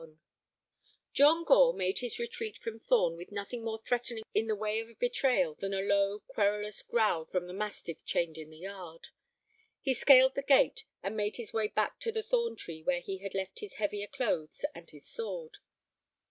XXXI 0.01 0.07
John 1.13 1.43
Gore 1.43 1.75
made 1.75 1.99
his 1.99 2.17
retreat 2.17 2.57
from 2.57 2.79
Thorn 2.79 3.15
with 3.15 3.31
nothing 3.31 3.63
more 3.63 3.77
threatening 3.85 4.23
in 4.33 4.47
the 4.47 4.55
way 4.55 4.79
of 4.79 4.89
a 4.89 4.95
betrayal 4.95 5.53
than 5.53 5.75
a 5.75 5.81
low, 5.81 6.21
querulous 6.21 6.81
growl 6.81 7.25
from 7.25 7.45
the 7.45 7.53
mastiff 7.53 8.03
chained 8.03 8.35
in 8.35 8.49
the 8.49 8.57
yard. 8.57 9.09
He 9.79 9.93
scaled 9.93 10.33
the 10.33 10.41
gate, 10.41 10.85
and 11.03 11.15
made 11.15 11.35
his 11.37 11.53
way 11.53 11.67
back 11.67 11.99
to 11.99 12.11
the 12.11 12.23
thorn 12.23 12.55
tree 12.55 12.81
where 12.81 13.01
he 13.01 13.19
had 13.19 13.35
left 13.35 13.59
his 13.59 13.75
heavier 13.75 14.07
clothes 14.07 14.65
and 14.73 14.89
his 14.89 15.07
sword. 15.07 15.59